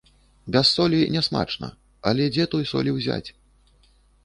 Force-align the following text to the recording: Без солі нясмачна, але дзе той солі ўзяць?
Без 0.53 0.71
солі 0.77 0.99
нясмачна, 1.15 1.69
але 2.13 2.23
дзе 2.33 2.49
той 2.57 2.65
солі 2.73 2.97
ўзяць? 2.99 3.25